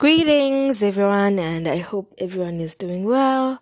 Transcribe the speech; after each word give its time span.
Greetings, 0.00 0.84
everyone, 0.84 1.40
and 1.40 1.66
I 1.66 1.78
hope 1.78 2.14
everyone 2.18 2.60
is 2.60 2.76
doing 2.76 3.04
well. 3.04 3.60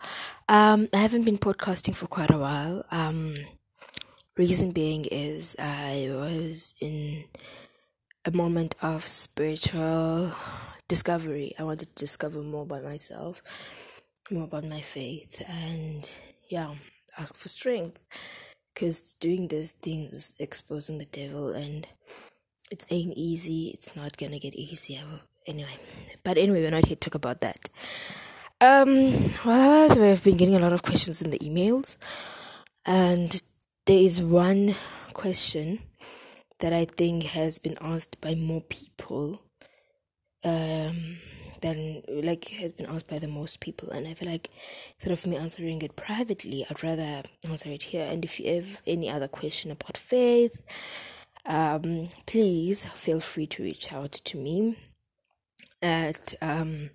Um, 0.51 0.87
I 0.93 0.99
haven't 0.99 1.25
been 1.25 1.39
podcasting 1.39 1.97
for 1.97 2.09
quite 2.09 2.31
a 2.31 2.37
while. 2.37 2.85
Um, 2.91 3.37
reason 4.37 4.73
being 4.73 5.07
is 5.07 5.57
I 5.59 6.11
was 6.11 6.75
in 6.79 7.25
a 8.27 8.33
moment 8.33 8.75
of 8.83 9.03
spiritual 9.05 10.31
discovery. 10.89 11.55
I 11.59 11.63
wanted 11.63 11.89
to 11.97 12.05
discover 12.05 12.43
more 12.43 12.65
about 12.65 12.85
myself, 12.85 14.03
more 14.31 14.45
about 14.45 14.65
my 14.65 14.83
faith, 14.83 15.43
and 15.49 16.07
yeah, 16.51 16.75
ask 17.19 17.35
for 17.35 17.49
strength. 17.49 18.05
Because 18.75 19.15
doing 19.15 19.49
these 19.49 19.73
things 19.73 20.13
is 20.13 20.35
exposing 20.39 20.99
the 20.99 21.07
devil, 21.07 21.55
and 21.55 21.87
it 22.71 22.85
ain't 22.91 23.15
easy. 23.17 23.71
It's 23.73 23.97
not 23.97 24.19
gonna 24.19 24.39
get 24.39 24.55
easier 24.55 25.23
anyway 25.47 25.77
but 26.27 26.37
anyway 26.39 26.61
we're 26.63 26.71
not 26.73 26.85
here 26.85 26.97
to 26.97 27.09
talk 27.09 27.15
about 27.15 27.41
that. 27.41 27.69
Um 28.61 29.13
well 29.45 29.91
i've 30.03 30.25
been 30.25 30.37
getting 30.37 30.57
a 30.57 30.59
lot 30.59 30.73
of 30.73 30.83
questions 30.83 31.23
in 31.23 31.31
the 31.31 31.39
emails. 31.39 31.97
And 32.85 33.41
there 33.87 33.99
is 33.99 34.21
one 34.21 34.75
question 35.13 35.79
that 36.59 36.73
i 36.73 36.85
think 36.85 37.23
has 37.25 37.59
been 37.59 37.77
asked 37.81 38.21
by 38.21 38.35
more 38.35 38.61
people 38.63 39.41
um 40.45 41.19
than 41.61 42.03
like 42.09 42.49
has 42.49 42.73
been 42.73 42.87
asked 42.87 43.09
by 43.09 43.19
the 43.19 43.29
most 43.29 43.61
people. 43.61 43.91
And 43.91 44.09
i 44.09 44.15
feel 44.15 44.31
like 44.31 44.51
instead 44.95 45.13
of 45.13 45.27
me 45.27 45.37
answering 45.37 45.81
it 45.83 45.95
privately 45.95 46.67
i'd 46.69 46.83
rather 46.83 47.23
answer 47.49 47.71
it 47.71 47.85
here. 47.85 48.09
And 48.11 48.25
if 48.25 48.41
you 48.41 48.53
have 48.57 48.83
any 48.87 49.09
other 49.09 49.29
question 49.29 49.71
about 49.71 49.97
faith 49.97 50.63
um, 51.49 52.09
please 52.27 52.85
feel 52.85 53.21
free 53.21 53.47
to 53.47 53.63
reach 53.63 53.93
out 53.93 54.11
to 54.11 54.37
me 54.37 54.77
at 55.83 56.35
um, 56.41 56.91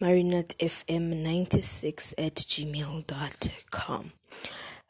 marinatefm96 0.00 2.14
at 2.18 2.34
gmail.com. 2.34 4.12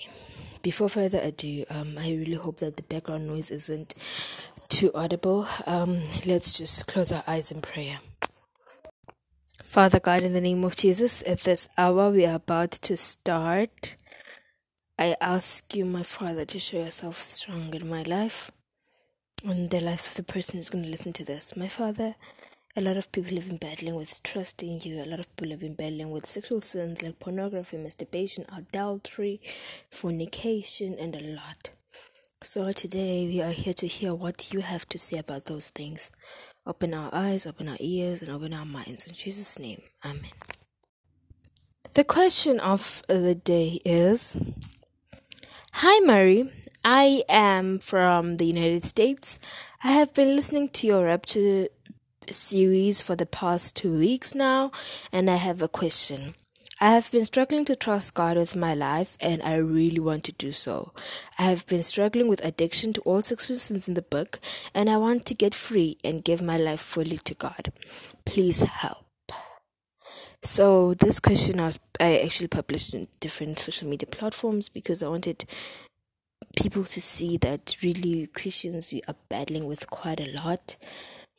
Before 0.63 0.89
further 0.89 1.19
ado, 1.21 1.63
um, 1.69 1.95
I 1.99 2.09
really 2.09 2.33
hope 2.33 2.57
that 2.57 2.75
the 2.75 2.83
background 2.83 3.27
noise 3.27 3.51
isn't 3.51 3.93
too 4.67 4.89
audible. 4.95 5.45
Um, 5.67 6.01
let's 6.25 6.57
just 6.57 6.87
close 6.87 7.11
our 7.11 7.23
eyes 7.27 7.51
in 7.51 7.61
prayer. 7.61 7.99
Father 9.63 9.99
God, 9.99 10.23
in 10.23 10.33
the 10.33 10.41
name 10.41 10.63
of 10.63 10.75
Jesus, 10.75 11.21
at 11.27 11.41
this 11.41 11.69
hour 11.77 12.09
we 12.09 12.25
are 12.25 12.35
about 12.35 12.71
to 12.71 12.97
start 12.97 13.95
I 14.97 15.15
ask 15.19 15.75
you, 15.75 15.85
my 15.85 16.03
Father, 16.03 16.45
to 16.45 16.59
show 16.59 16.77
yourself 16.77 17.15
strong 17.15 17.73
in 17.73 17.89
my 17.89 18.03
life 18.03 18.51
and 19.43 19.69
the 19.69 19.81
life 19.81 20.09
of 20.09 20.15
the 20.15 20.31
person 20.31 20.57
who's 20.57 20.69
going 20.69 20.83
to 20.83 20.89
listen 20.91 21.13
to 21.13 21.25
this. 21.25 21.57
My 21.57 21.67
Father, 21.67 22.15
a 22.75 22.81
lot 22.81 22.97
of 22.97 23.11
people 23.11 23.35
have 23.35 23.47
been 23.47 23.57
battling 23.57 23.95
with 23.95 24.21
trusting 24.21 24.81
you. 24.81 25.01
A 25.01 25.09
lot 25.09 25.19
of 25.19 25.35
people 25.35 25.49
have 25.49 25.61
been 25.61 25.73
battling 25.73 26.11
with 26.11 26.27
sexual 26.27 26.61
sins 26.61 27.01
like 27.01 27.19
pornography, 27.19 27.77
masturbation, 27.77 28.45
adultery, 28.55 29.41
fornication, 29.89 30.95
and 30.99 31.15
a 31.15 31.23
lot. 31.23 31.71
So 32.43 32.71
today 32.71 33.25
we 33.25 33.41
are 33.41 33.51
here 33.51 33.73
to 33.73 33.87
hear 33.87 34.13
what 34.13 34.53
you 34.53 34.59
have 34.59 34.85
to 34.89 34.99
say 34.99 35.17
about 35.17 35.45
those 35.45 35.71
things. 35.71 36.11
Open 36.67 36.93
our 36.93 37.09
eyes, 37.11 37.47
open 37.47 37.67
our 37.67 37.77
ears, 37.79 38.21
and 38.21 38.29
open 38.29 38.53
our 38.53 38.65
minds. 38.65 39.07
In 39.07 39.13
Jesus' 39.13 39.57
name, 39.57 39.81
Amen. 40.05 40.29
The 41.95 42.03
question 42.03 42.59
of 42.59 43.01
the 43.07 43.33
day 43.35 43.81
is 43.83 44.35
Hi, 45.85 45.99
Mary. 46.05 46.49
I 46.85 47.23
am 47.27 47.77
from 47.77 48.37
the 48.37 48.45
United 48.45 48.85
States. 48.85 49.37
I 49.83 49.91
have 49.91 50.13
been 50.13 50.33
listening 50.33 50.69
to 50.69 50.87
your 50.87 51.03
Rapture 51.03 51.67
series 52.29 53.01
for 53.01 53.17
the 53.17 53.25
past 53.25 53.75
two 53.75 53.99
weeks 53.99 54.33
now, 54.33 54.71
and 55.11 55.29
I 55.29 55.35
have 55.35 55.61
a 55.61 55.67
question. 55.67 56.35
I 56.79 56.91
have 56.91 57.11
been 57.11 57.25
struggling 57.25 57.65
to 57.65 57.75
trust 57.75 58.13
God 58.13 58.37
with 58.37 58.55
my 58.55 58.73
life, 58.73 59.17
and 59.19 59.43
I 59.43 59.57
really 59.57 59.99
want 59.99 60.23
to 60.23 60.31
do 60.31 60.53
so. 60.53 60.93
I 61.37 61.43
have 61.43 61.67
been 61.67 61.83
struggling 61.83 62.29
with 62.29 62.45
addiction 62.45 62.93
to 62.93 63.01
all 63.01 63.21
sexual 63.21 63.57
sins 63.57 63.89
in 63.89 63.95
the 63.95 64.01
book, 64.01 64.39
and 64.73 64.89
I 64.89 64.95
want 64.95 65.25
to 65.25 65.35
get 65.35 65.53
free 65.53 65.97
and 66.01 66.23
give 66.23 66.41
my 66.41 66.55
life 66.55 66.79
fully 66.79 67.17
to 67.17 67.33
God. 67.33 67.73
Please 68.23 68.61
help. 68.61 69.02
So 70.43 70.93
this 70.93 71.21
question 71.21 71.61
I, 71.61 71.67
was, 71.67 71.79
I 72.01 72.17
actually 72.17 72.49
published 72.49 72.93
in 72.93 73.07
different 73.21 73.59
social 73.59 73.87
media 73.87 74.07
platforms 74.07 74.67
because 74.67 75.01
I 75.01 75.07
wanted 75.07 75.45
people 76.61 76.83
to 76.83 76.99
see 76.99 77.37
that 77.37 77.77
really 77.81 78.27
Christians 78.27 78.91
we 78.91 79.01
are 79.07 79.15
battling 79.29 79.67
with 79.67 79.89
quite 79.89 80.19
a 80.19 80.29
lot 80.33 80.75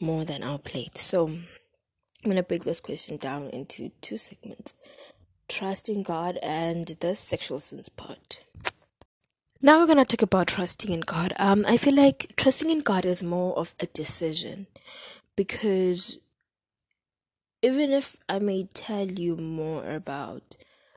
more 0.01 0.25
than 0.25 0.43
our 0.43 0.59
plate. 0.59 0.97
So 0.97 1.27
I'm 1.27 1.45
gonna 2.25 2.43
break 2.43 2.65
this 2.65 2.81
question 2.81 3.19
down 3.19 3.51
into 3.51 3.91
two 4.01 4.17
segments: 4.17 4.75
trusting 5.49 6.03
God 6.03 6.39
and 6.43 6.87
the 6.87 7.15
sexual 7.15 7.61
sins 7.61 7.91
part. 7.91 8.43
Now 9.61 9.81
we're 9.81 9.87
gonna 9.87 10.07
talk 10.07 10.23
about 10.23 10.47
trusting 10.47 10.91
in 10.91 11.01
God. 11.01 11.35
Um, 11.39 11.67
I 11.69 11.77
feel 11.77 11.95
like 11.95 12.33
trusting 12.37 12.71
in 12.71 12.81
God 12.81 13.05
is 13.05 13.23
more 13.23 13.57
of 13.59 13.75
a 13.81 13.87
decision 13.87 14.67
because 15.37 16.19
even 17.65 17.93
if 17.93 18.17
I 18.29 18.41
may 18.41 18.69
tell 18.75 19.07
you 19.07 19.37
more 19.39 19.89
about 19.89 20.55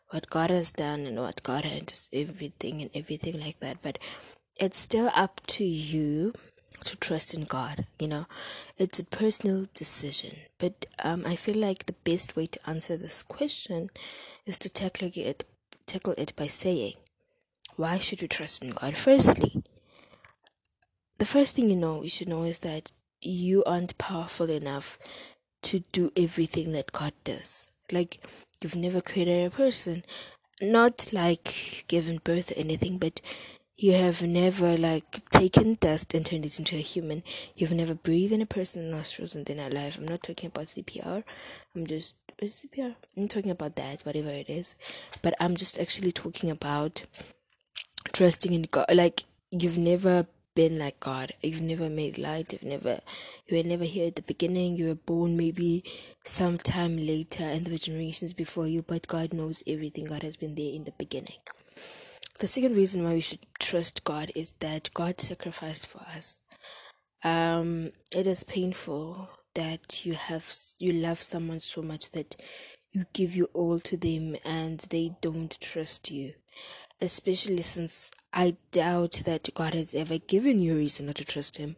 what 0.10 0.30
God 0.30 0.50
has 0.50 0.70
done 0.70 1.06
and 1.06 1.18
what 1.18 1.42
God 1.42 1.64
has 1.64 2.10
everything 2.12 2.82
and 2.82 2.92
everything 2.94 3.40
like 3.40 3.62
that, 3.62 3.78
but 3.82 3.98
it's 4.60 4.78
still 4.78 5.10
up 5.16 5.40
to 5.48 5.64
you 5.64 6.34
to 6.82 6.98
trust 6.98 7.34
in 7.34 7.46
God. 7.46 7.88
You 8.00 8.10
know, 8.10 8.26
it's 8.78 9.00
a 9.00 9.06
personal 9.06 9.68
decision. 9.74 10.36
But 10.58 10.88
um, 11.02 11.24
I 11.26 11.38
feel 11.38 11.56
like 11.56 11.86
the 11.86 11.96
best 12.04 12.36
way 12.36 12.48
to 12.48 12.70
answer 12.70 12.98
this 12.98 13.24
question 13.24 13.90
is 14.46 14.60
to 14.60 14.70
tackle 14.70 15.10
it, 15.16 15.46
tackle 15.86 16.16
it 16.18 16.36
by 16.36 16.48
saying, 16.48 16.96
why 17.78 17.98
should 17.98 18.22
we 18.22 18.28
trust 18.28 18.62
in 18.62 18.72
God? 18.72 18.98
Firstly, 18.98 19.64
the 21.18 21.26
first 21.26 21.56
thing 21.56 21.70
you 21.70 21.78
know, 21.78 22.04
you 22.04 22.10
should 22.10 22.28
know 22.28 22.44
is 22.44 22.60
that 22.60 22.92
you 23.22 23.64
aren't 23.64 23.98
powerful 23.98 24.50
enough 24.50 24.98
to 25.64 25.84
do 25.92 26.12
everything 26.16 26.72
that 26.74 26.92
God 26.92 27.14
does. 27.24 27.72
Like, 27.92 28.20
you've 28.62 28.76
never 28.76 29.02
created 29.02 29.48
a 29.48 29.56
person, 29.56 30.04
not 30.62 31.12
like 31.14 31.86
given 31.88 32.20
birth 32.24 32.52
or 32.52 32.56
anything, 32.60 32.98
but 32.98 33.22
you 33.78 33.94
have 33.94 34.24
never 34.24 34.76
like 34.76 35.24
taken 35.30 35.78
dust 35.80 36.14
and 36.16 36.26
turned 36.26 36.46
it 36.46 36.58
into 36.58 36.76
a 36.76 36.80
human. 36.80 37.24
You've 37.56 37.74
never 37.74 37.94
breathed 37.94 38.34
in 38.34 38.42
a 38.42 38.46
person's 38.46 38.92
nostrils 38.92 39.36
and 39.36 39.46
then 39.46 39.60
alive. 39.60 39.98
I'm 40.00 40.08
not 40.08 40.24
talking 40.24 40.48
about 40.48 40.66
CPR. 40.66 41.24
I'm 41.76 41.86
just 41.86 42.16
CPR. 42.42 42.96
I'm 43.16 43.28
talking 43.28 43.52
about 43.52 43.76
that, 43.76 44.02
whatever 44.02 44.30
it 44.30 44.50
is. 44.50 44.76
But 45.22 45.36
I'm 45.40 45.56
just 45.56 45.80
actually 45.80 46.12
talking 46.12 46.50
about 46.50 47.06
trusting 48.14 48.52
in 48.52 48.64
God. 48.64 48.88
Like 48.94 49.26
you've 49.52 49.78
never 49.78 50.26
been 50.58 50.80
like 50.80 51.00
God. 51.00 51.34
You've 51.44 51.62
never 51.62 51.88
made 51.88 52.18
light. 52.18 52.52
You've 52.52 52.64
never, 52.64 53.00
you 53.46 53.58
were 53.58 53.64
never 53.64 53.84
here 53.84 54.08
at 54.08 54.16
the 54.16 54.24
beginning. 54.24 54.76
You 54.76 54.88
were 54.88 54.96
born 54.96 55.38
maybe 55.38 55.84
sometime 56.26 56.98
later 56.98 57.44
in 57.44 57.64
the 57.64 57.78
generations 57.78 58.34
before 58.34 58.68
you, 58.68 58.82
but 58.82 59.08
God 59.08 59.34
knows 59.34 59.62
everything. 59.68 60.06
God 60.06 60.24
has 60.24 60.36
been 60.36 60.56
there 60.56 60.74
in 60.74 60.84
the 60.84 60.94
beginning. 60.98 61.38
The 62.40 62.48
second 62.48 62.76
reason 62.76 63.04
why 63.04 63.14
we 63.14 63.20
should 63.20 63.46
trust 63.60 64.04
God 64.04 64.32
is 64.36 64.54
that 64.54 64.90
God 64.96 65.22
sacrificed 65.22 65.86
for 65.86 66.00
us. 66.00 66.40
Um, 67.24 67.92
it 68.16 68.26
is 68.26 68.44
painful 68.44 69.30
that 69.54 70.08
you 70.08 70.14
have 70.14 70.52
you 70.80 70.94
love 70.94 71.20
someone 71.20 71.60
so 71.60 71.84
much 71.84 72.10
that 72.12 72.36
you 72.92 73.06
give 73.14 73.36
your 73.36 73.50
all 73.54 73.78
to 73.78 73.96
them 73.96 74.36
and 74.44 74.80
they 74.90 75.12
don't 75.22 75.56
trust 75.62 76.10
you 76.10 76.34
especially 77.02 77.62
since 77.62 78.12
I 78.34 78.58
doubt 78.72 79.22
that 79.26 79.54
God 79.54 79.74
has 79.74 79.94
ever 79.94 80.18
given 80.18 80.60
you 80.60 80.74
a 80.74 80.78
reason 80.78 81.08
not 81.08 81.16
to 81.16 81.26
trust 81.26 81.58
Him. 81.58 81.76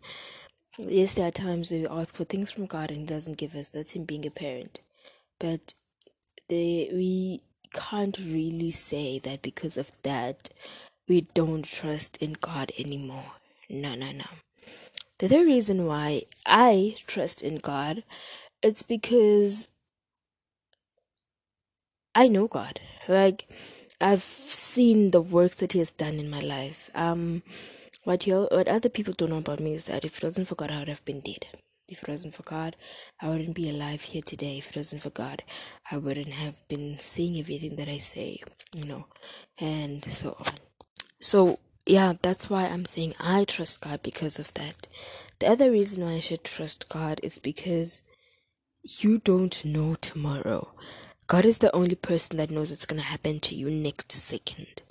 Yes, 0.77 1.13
there 1.13 1.27
are 1.27 1.31
times 1.31 1.71
we 1.71 1.85
ask 1.87 2.15
for 2.15 2.23
things 2.23 2.51
from 2.51 2.65
God 2.65 2.91
and 2.91 3.01
He 3.01 3.05
doesn't 3.05 3.37
give 3.37 3.55
us. 3.55 3.69
That's 3.69 3.93
Him 3.93 4.05
being 4.05 4.25
a 4.25 4.31
parent. 4.31 4.79
But 5.39 5.73
they, 6.47 6.89
we 6.91 7.41
can't 7.73 8.17
really 8.17 8.71
say 8.71 9.19
that 9.19 9.41
because 9.41 9.77
of 9.77 9.91
that 10.03 10.49
we 11.07 11.21
don't 11.33 11.65
trust 11.65 12.21
in 12.21 12.33
God 12.39 12.71
anymore. 12.77 13.33
No, 13.69 13.95
no, 13.95 14.11
no. 14.11 14.25
The 15.17 15.25
other 15.25 15.43
reason 15.43 15.85
why 15.85 16.23
I 16.45 16.95
trust 17.07 17.41
in 17.41 17.57
God, 17.57 18.03
it's 18.61 18.83
because 18.83 19.69
I 22.15 22.27
know 22.27 22.47
God. 22.47 22.79
Like 23.07 23.47
I've 24.01 24.21
seen 24.21 25.11
the 25.11 25.21
work 25.21 25.53
that 25.55 25.73
He 25.73 25.79
has 25.79 25.91
done 25.91 26.15
in 26.19 26.29
my 26.29 26.39
life. 26.39 26.89
Um, 26.95 27.43
what 28.05 28.25
you 28.27 28.47
what 28.51 28.67
other 28.67 28.89
people 28.89 29.13
don't 29.17 29.29
know 29.29 29.37
about 29.37 29.59
me 29.59 29.73
is 29.73 29.85
that 29.85 30.05
if 30.05 30.17
it 30.17 30.23
wasn't 30.23 30.47
for 30.47 30.55
God, 30.55 30.71
I 30.71 30.79
would 30.79 30.87
have 30.87 31.05
been 31.05 31.19
dead. 31.21 31.45
If 31.89 32.03
it 32.03 32.09
wasn't 32.09 32.35
for 32.35 32.43
God, 32.43 32.75
I 33.21 33.29
wouldn't 33.29 33.55
be 33.55 33.69
alive 33.69 34.01
here 34.03 34.21
today. 34.21 34.57
If 34.59 34.69
it 34.69 34.77
wasn't 34.77 35.01
for 35.01 35.09
God, 35.09 35.43
I 35.91 35.97
wouldn't 35.97 36.33
have 36.33 36.67
been 36.67 36.97
seeing 36.99 37.37
everything 37.39 37.75
that 37.77 37.89
I 37.89 37.97
say, 37.97 38.39
you 38.75 38.85
know, 38.85 39.07
and 39.59 40.03
so 40.05 40.35
on. 40.39 40.53
So 41.19 41.59
yeah, 41.85 42.13
that's 42.21 42.49
why 42.49 42.65
I'm 42.67 42.85
saying 42.85 43.15
I 43.19 43.43
trust 43.43 43.81
God 43.81 44.01
because 44.03 44.39
of 44.39 44.53
that. 44.55 44.87
The 45.39 45.49
other 45.49 45.71
reason 45.71 46.05
why 46.05 46.13
I 46.13 46.19
should 46.19 46.43
trust 46.43 46.89
God 46.89 47.19
is 47.23 47.39
because 47.39 48.03
you 48.83 49.19
don't 49.19 49.65
know 49.65 49.95
tomorrow. 49.95 50.73
God 51.29 51.45
is 51.45 51.59
the 51.59 51.73
only 51.75 51.93
person 51.93 52.37
that 52.37 52.49
knows 52.49 52.71
what's 52.71 52.87
going 52.87 52.99
to 52.99 53.07
happen 53.07 53.39
to 53.41 53.53
you 53.53 53.69
next 53.69 54.11
second. 54.11 54.81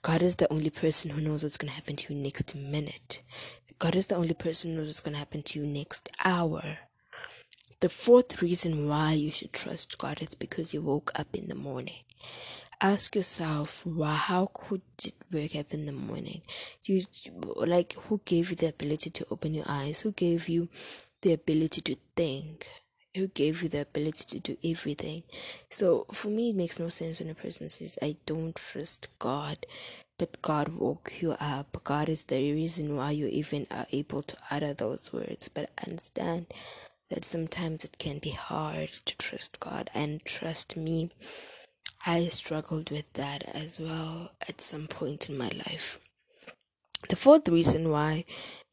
God 0.00 0.22
is 0.22 0.36
the 0.36 0.46
only 0.48 0.70
person 0.70 1.10
who 1.10 1.20
knows 1.20 1.42
what's 1.42 1.56
going 1.56 1.70
to 1.70 1.74
happen 1.74 1.96
to 1.96 2.14
you 2.14 2.20
next 2.20 2.54
minute. 2.54 3.20
God 3.80 3.96
is 3.96 4.06
the 4.06 4.14
only 4.14 4.34
person 4.34 4.70
who 4.70 4.76
knows 4.76 4.86
what's 4.86 5.00
going 5.00 5.14
to 5.14 5.18
happen 5.18 5.42
to 5.42 5.58
you 5.58 5.66
next 5.66 6.08
hour. 6.24 6.78
The 7.80 7.88
fourth 7.88 8.40
reason 8.40 8.88
why 8.88 9.14
you 9.14 9.32
should 9.32 9.52
trust 9.52 9.98
God 9.98 10.22
is 10.22 10.36
because 10.36 10.72
you 10.72 10.82
woke 10.82 11.10
up 11.18 11.34
in 11.34 11.48
the 11.48 11.56
morning. 11.56 12.04
Ask 12.80 13.16
yourself, 13.16 13.84
why, 13.84 14.14
how 14.14 14.52
could 14.54 14.82
it 15.04 15.14
wake 15.32 15.56
up 15.56 15.74
in 15.74 15.84
the 15.84 15.90
morning? 15.90 16.42
You 16.84 17.00
like 17.56 17.94
who 17.94 18.20
gave 18.24 18.50
you 18.50 18.56
the 18.56 18.68
ability 18.68 19.10
to 19.10 19.26
open 19.32 19.52
your 19.52 19.66
eyes? 19.66 20.02
Who 20.02 20.12
gave 20.12 20.48
you 20.48 20.68
the 21.22 21.32
ability 21.32 21.80
to 21.80 21.96
think? 22.14 22.68
Who 23.18 23.28
gave 23.28 23.62
you 23.62 23.68
the 23.68 23.82
ability 23.82 24.24
to 24.24 24.40
do 24.40 24.56
everything. 24.64 25.22
So 25.68 26.06
for 26.12 26.28
me, 26.28 26.50
it 26.50 26.56
makes 26.56 26.78
no 26.78 26.88
sense 26.88 27.20
when 27.20 27.30
a 27.30 27.34
person 27.34 27.68
says, 27.68 27.98
I 28.00 28.16
don't 28.26 28.54
trust 28.56 29.08
God, 29.18 29.58
but 30.18 30.40
God 30.42 30.68
woke 30.68 31.20
you 31.20 31.32
up. 31.40 31.84
God 31.84 32.08
is 32.08 32.24
the 32.24 32.52
reason 32.52 32.96
why 32.96 33.10
you 33.12 33.26
even 33.26 33.66
are 33.70 33.86
able 33.92 34.22
to 34.22 34.36
utter 34.50 34.74
those 34.74 35.12
words. 35.12 35.48
But 35.48 35.70
I 35.78 35.90
understand 35.90 36.46
that 37.10 37.24
sometimes 37.24 37.84
it 37.84 37.96
can 37.98 38.18
be 38.18 38.30
hard 38.30 38.88
to 38.88 39.16
trust 39.16 39.60
God. 39.60 39.90
And 39.94 40.24
trust 40.24 40.76
me, 40.76 41.10
I 42.06 42.24
struggled 42.26 42.90
with 42.90 43.12
that 43.14 43.44
as 43.54 43.80
well 43.80 44.30
at 44.48 44.60
some 44.60 44.86
point 44.86 45.28
in 45.28 45.36
my 45.36 45.50
life. 45.66 45.98
The 47.08 47.16
fourth 47.16 47.48
reason 47.48 47.90
why 47.90 48.24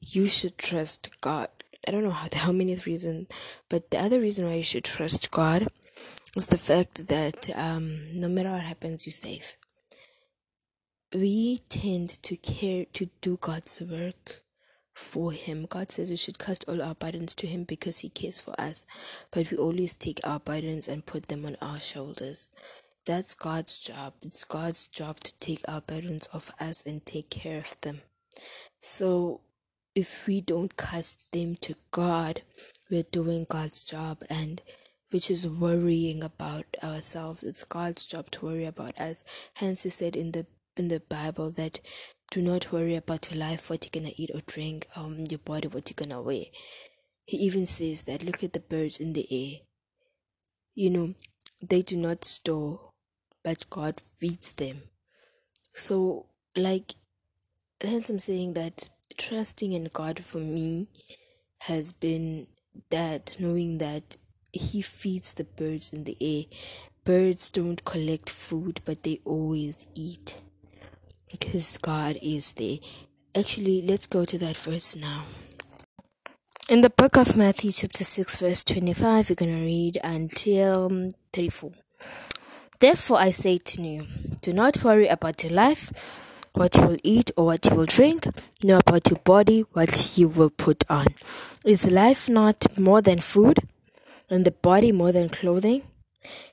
you 0.01 0.25
should 0.25 0.57
trust 0.57 1.21
God 1.21 1.49
I 1.87 1.91
don't 1.91 2.03
know 2.03 2.11
how, 2.11 2.27
how 2.33 2.51
many 2.51 2.75
reasons, 2.75 3.27
but 3.69 3.91
the 3.91 3.99
other 3.99 4.19
reason 4.19 4.45
why 4.45 4.55
you 4.55 4.63
should 4.63 4.83
trust 4.83 5.31
God 5.31 5.67
is 6.35 6.47
the 6.47 6.57
fact 6.57 7.07
that 7.07 7.49
um, 7.55 8.15
no 8.15 8.27
matter 8.27 8.51
what 8.51 8.61
happens, 8.61 9.05
you're 9.05 9.11
safe. 9.11 9.57
We 11.13 11.59
tend 11.69 12.09
to 12.23 12.35
care 12.35 12.85
to 12.93 13.09
do 13.21 13.37
God's 13.39 13.79
work 13.81 14.41
for 14.93 15.31
Him. 15.31 15.65
God 15.69 15.91
says 15.91 16.09
we 16.09 16.17
should 16.17 16.39
cast 16.39 16.65
all 16.67 16.81
our 16.81 16.95
burdens 16.95 17.35
to 17.35 17.47
Him 17.47 17.63
because 17.63 17.99
He 17.99 18.09
cares 18.09 18.39
for 18.39 18.59
us, 18.59 18.85
but 19.31 19.49
we 19.51 19.57
always 19.57 19.93
take 19.93 20.19
our 20.23 20.39
burdens 20.39 20.87
and 20.87 21.05
put 21.05 21.27
them 21.27 21.45
on 21.45 21.55
our 21.61 21.79
shoulders. 21.79 22.51
That's 23.05 23.33
God's 23.33 23.79
job. 23.79 24.13
It's 24.23 24.43
God's 24.43 24.87
job 24.87 25.19
to 25.19 25.37
take 25.37 25.61
our 25.67 25.81
burdens 25.81 26.27
off 26.33 26.51
us 26.59 26.81
and 26.85 27.05
take 27.05 27.29
care 27.29 27.59
of 27.59 27.79
them. 27.81 28.01
So 28.81 29.41
if 29.95 30.27
we 30.27 30.41
don't 30.41 30.75
cast 30.75 31.31
them 31.31 31.55
to 31.55 31.73
God, 31.91 32.41
we're 32.91 33.03
doing 33.03 33.45
God's 33.49 33.83
job 33.85 34.23
and 34.29 34.61
which 35.09 35.31
is 35.31 35.47
worrying 35.47 36.21
about 36.21 36.65
ourselves. 36.83 37.43
It's 37.43 37.63
God's 37.63 38.05
job 38.05 38.29
to 38.31 38.45
worry 38.45 38.65
about 38.65 38.99
us. 38.99 39.23
Hence 39.55 39.83
he 39.83 39.89
said 39.89 40.17
in 40.17 40.33
the 40.33 40.45
in 40.75 40.89
the 40.89 40.99
Bible 40.99 41.51
that 41.51 41.79
do 42.31 42.41
not 42.41 42.73
worry 42.73 42.95
about 42.95 43.31
your 43.31 43.39
life, 43.39 43.69
what 43.69 43.85
you're 43.85 44.01
gonna 44.01 44.13
eat 44.17 44.31
or 44.33 44.41
drink, 44.45 44.87
um 44.97 45.23
your 45.29 45.39
body, 45.39 45.69
what 45.69 45.89
you're 45.89 46.05
gonna 46.05 46.21
wear. 46.21 46.43
He 47.25 47.37
even 47.37 47.65
says 47.65 48.03
that 48.03 48.25
look 48.25 48.43
at 48.43 48.51
the 48.51 48.59
birds 48.59 48.99
in 48.99 49.13
the 49.13 49.25
air. 49.31 49.61
You 50.73 50.89
know, 50.89 51.13
they 51.61 51.81
do 51.81 51.95
not 51.95 52.25
store, 52.25 52.89
but 53.43 53.69
God 53.69 54.01
feeds 54.01 54.51
them. 54.51 54.81
So 55.71 56.25
like 56.57 56.95
hence 57.81 58.09
I'm 58.09 58.19
saying 58.19 58.53
that 58.55 58.89
trusting 59.17 59.73
in 59.73 59.89
God 59.93 60.19
for 60.19 60.39
me 60.39 60.87
has 61.61 61.93
been 61.93 62.47
that 62.89 63.37
knowing 63.39 63.77
that 63.79 64.17
He 64.51 64.81
feeds 64.81 65.33
the 65.33 65.43
birds 65.43 65.93
in 65.93 66.03
the 66.03 66.17
air. 66.19 66.43
Birds 67.03 67.49
don't 67.49 67.83
collect 67.85 68.29
food, 68.29 68.81
but 68.85 69.03
they 69.03 69.19
always 69.25 69.85
eat 69.95 70.41
because 71.31 71.77
God 71.77 72.17
is 72.21 72.53
there. 72.53 72.77
Actually, 73.35 73.83
let's 73.87 74.07
go 74.07 74.25
to 74.25 74.37
that 74.39 74.55
verse 74.55 74.95
now. 74.95 75.25
In 76.67 76.81
the 76.81 76.89
book 76.89 77.15
of 77.15 77.37
Matthew, 77.37 77.71
chapter 77.71 78.03
6, 78.03 78.37
verse 78.37 78.63
25, 78.63 79.29
we're 79.29 79.35
going 79.35 79.55
to 79.55 79.65
read 79.65 79.99
until 80.03 81.09
34. 81.31 81.71
Therefore, 82.79 83.19
I 83.19 83.29
say 83.29 83.57
to 83.59 83.81
you, 83.81 84.07
do 84.41 84.51
not 84.51 84.83
worry 84.83 85.07
about 85.07 85.43
your 85.43 85.51
life 85.51 86.34
what 86.55 86.75
you 86.75 86.87
will 86.87 86.97
eat 87.03 87.31
or 87.37 87.45
what 87.45 87.65
you 87.65 87.75
will 87.75 87.85
drink, 87.85 88.27
nor 88.63 88.79
about 88.79 89.09
your 89.09 89.19
body 89.19 89.61
what 89.73 90.17
you 90.17 90.27
will 90.27 90.49
put 90.49 90.83
on. 90.89 91.07
Is 91.63 91.91
life 91.91 92.29
not 92.29 92.77
more 92.77 93.01
than 93.01 93.19
food, 93.19 93.59
and 94.29 94.45
the 94.45 94.51
body 94.51 94.91
more 94.91 95.11
than 95.11 95.29
clothing? 95.29 95.83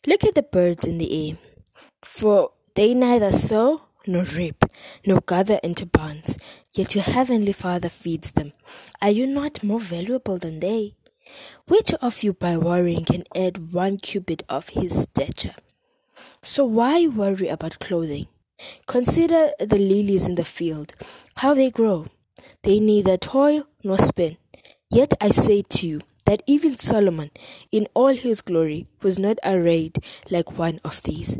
Look 0.06 0.24
at 0.24 0.34
the 0.34 0.42
birds 0.42 0.84
in 0.84 0.98
the 0.98 1.30
air, 1.30 1.36
for 2.04 2.50
they 2.74 2.94
neither 2.94 3.32
sow 3.32 3.82
nor 4.06 4.24
reap, 4.24 4.64
nor 5.06 5.20
gather 5.20 5.60
into 5.62 5.86
barns, 5.86 6.38
yet 6.74 6.94
your 6.94 7.04
heavenly 7.04 7.52
Father 7.52 7.88
feeds 7.88 8.32
them. 8.32 8.52
Are 9.00 9.10
you 9.10 9.26
not 9.26 9.62
more 9.62 9.80
valuable 9.80 10.38
than 10.38 10.60
they? 10.60 10.94
Which 11.68 11.94
of 11.94 12.22
you 12.22 12.32
by 12.32 12.56
worrying 12.56 13.04
can 13.04 13.24
add 13.34 13.72
one 13.72 13.98
cubit 13.98 14.42
of 14.48 14.70
his 14.70 15.02
stature? 15.02 15.54
So 16.42 16.64
why 16.64 17.06
worry 17.06 17.48
about 17.48 17.78
clothing? 17.78 18.26
Consider 18.86 19.50
the 19.58 19.78
lilies 19.78 20.28
in 20.28 20.34
the 20.34 20.44
field, 20.44 20.94
how 21.36 21.54
they 21.54 21.70
grow. 21.70 22.06
They 22.62 22.80
neither 22.80 23.16
toil 23.16 23.66
nor 23.82 23.98
spin. 23.98 24.36
Yet 24.90 25.14
I 25.20 25.30
say 25.30 25.62
to 25.62 25.86
you 25.86 26.00
that 26.26 26.42
even 26.46 26.78
Solomon, 26.78 27.30
in 27.70 27.88
all 27.94 28.14
his 28.14 28.40
glory, 28.42 28.86
was 29.02 29.18
not 29.18 29.38
arrayed 29.44 29.98
like 30.30 30.58
one 30.58 30.80
of 30.84 31.02
these. 31.02 31.38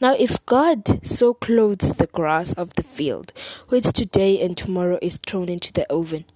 Now, 0.00 0.14
if 0.18 0.44
God 0.44 1.06
so 1.06 1.32
clothes 1.32 1.94
the 1.94 2.06
grass 2.06 2.52
of 2.52 2.74
the 2.74 2.82
field, 2.82 3.32
which 3.68 3.92
today 3.92 4.38
and 4.44 4.56
tomorrow 4.56 4.98
is 5.00 5.16
thrown 5.16 5.48
into 5.48 5.72
the 5.72 5.90
oven, 5.90 6.26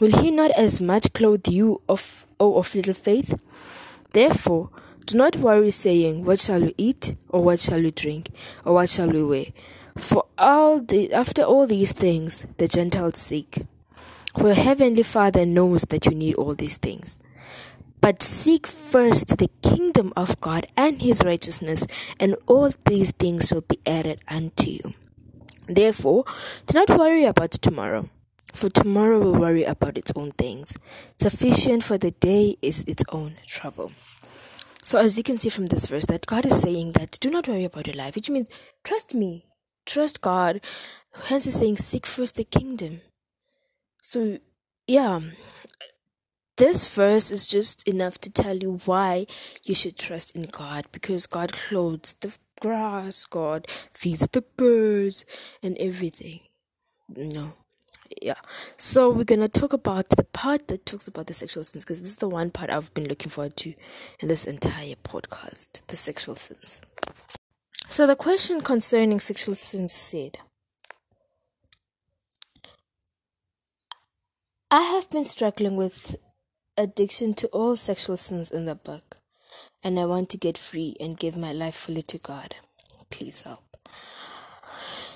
will 0.00 0.18
he 0.20 0.30
not 0.30 0.50
as 0.52 0.80
much 0.80 1.12
clothe 1.12 1.46
you, 1.46 1.82
of, 1.88 2.26
O 2.40 2.56
of 2.56 2.74
little 2.74 2.94
faith? 2.94 3.38
Therefore, 4.12 4.70
do 5.06 5.16
not 5.16 5.36
worry, 5.36 5.70
saying, 5.70 6.24
What 6.24 6.40
shall 6.40 6.60
we 6.60 6.74
eat, 6.76 7.14
or 7.28 7.42
what 7.44 7.60
shall 7.60 7.82
we 7.82 7.90
drink, 7.90 8.30
or 8.64 8.74
what 8.74 8.88
shall 8.88 9.10
we 9.10 9.22
wear? 9.22 9.46
For 9.96 10.24
all 10.38 10.80
the, 10.80 11.12
after 11.12 11.42
all 11.42 11.66
these 11.66 11.92
things 11.92 12.46
the 12.58 12.68
Gentiles 12.68 13.18
seek. 13.18 13.62
For 14.34 14.46
your 14.46 14.54
heavenly 14.54 15.02
Father 15.02 15.44
knows 15.44 15.82
that 15.90 16.06
you 16.06 16.12
need 16.12 16.36
all 16.36 16.54
these 16.54 16.78
things. 16.78 17.18
But 18.00 18.22
seek 18.22 18.66
first 18.66 19.38
the 19.38 19.48
kingdom 19.62 20.12
of 20.16 20.40
God 20.40 20.66
and 20.76 21.00
his 21.00 21.22
righteousness, 21.24 21.86
and 22.18 22.34
all 22.46 22.70
these 22.86 23.12
things 23.12 23.48
shall 23.48 23.60
be 23.60 23.78
added 23.86 24.20
unto 24.28 24.70
you. 24.70 24.94
Therefore, 25.68 26.24
do 26.66 26.78
not 26.78 26.90
worry 26.98 27.24
about 27.24 27.52
tomorrow, 27.52 28.08
for 28.52 28.68
tomorrow 28.68 29.20
will 29.20 29.38
worry 29.38 29.64
about 29.64 29.96
its 29.96 30.12
own 30.16 30.30
things. 30.30 30.76
Sufficient 31.18 31.84
for 31.84 31.98
the 31.98 32.10
day 32.10 32.56
is 32.60 32.82
its 32.84 33.04
own 33.10 33.36
trouble. 33.46 33.92
So, 34.82 34.98
as 34.98 35.16
you 35.16 35.22
can 35.22 35.38
see 35.38 35.48
from 35.48 35.66
this 35.66 35.86
verse, 35.86 36.06
that 36.06 36.26
God 36.26 36.44
is 36.44 36.60
saying 36.60 36.92
that 36.92 37.18
do 37.20 37.30
not 37.30 37.46
worry 37.46 37.64
about 37.64 37.86
your 37.86 37.96
life, 37.96 38.16
which 38.16 38.28
means 38.30 38.50
trust 38.82 39.14
me, 39.14 39.46
trust 39.86 40.20
God. 40.20 40.60
Hence, 41.26 41.44
He's 41.44 41.54
saying 41.54 41.76
seek 41.76 42.04
first 42.04 42.36
the 42.36 42.44
kingdom. 42.44 43.00
So, 44.02 44.38
yeah, 44.88 45.20
this 46.56 46.94
verse 46.94 47.30
is 47.30 47.46
just 47.46 47.86
enough 47.86 48.18
to 48.18 48.30
tell 48.30 48.56
you 48.56 48.80
why 48.84 49.26
you 49.64 49.74
should 49.74 49.96
trust 49.96 50.34
in 50.34 50.42
God 50.42 50.86
because 50.92 51.26
God 51.26 51.52
clothes 51.52 52.14
the 52.14 52.36
grass, 52.60 53.24
God 53.24 53.66
feeds 53.92 54.26
the 54.28 54.42
birds, 54.56 55.24
and 55.62 55.76
everything. 55.78 56.40
No, 57.08 57.52
yeah 58.20 58.34
so 58.76 59.10
we're 59.10 59.24
gonna 59.24 59.48
talk 59.48 59.72
about 59.72 60.08
the 60.10 60.24
part 60.24 60.68
that 60.68 60.84
talks 60.84 61.08
about 61.08 61.26
the 61.26 61.34
sexual 61.34 61.64
sins 61.64 61.84
because 61.84 62.00
this 62.00 62.10
is 62.10 62.16
the 62.16 62.28
one 62.28 62.50
part 62.50 62.70
i've 62.70 62.92
been 62.94 63.08
looking 63.08 63.30
forward 63.30 63.56
to 63.56 63.72
in 64.20 64.28
this 64.28 64.44
entire 64.44 64.94
podcast 65.02 65.86
the 65.86 65.96
sexual 65.96 66.34
sins 66.34 66.80
so 67.88 68.06
the 68.06 68.16
question 68.16 68.60
concerning 68.60 69.20
sexual 69.20 69.54
sins 69.54 69.92
said 69.92 70.38
I 74.74 74.80
have 74.80 75.10
been 75.10 75.26
struggling 75.26 75.76
with 75.76 76.16
addiction 76.78 77.34
to 77.34 77.46
all 77.48 77.76
sexual 77.76 78.16
sins 78.16 78.50
in 78.50 78.64
the 78.64 78.74
book, 78.74 79.18
and 79.82 80.00
I 80.00 80.06
want 80.06 80.30
to 80.30 80.38
get 80.38 80.56
free 80.56 80.96
and 80.98 81.14
give 81.14 81.36
my 81.36 81.52
life 81.52 81.74
fully 81.74 82.00
to 82.04 82.16
God. 82.16 82.54
Please 83.10 83.42
help. 83.42 83.71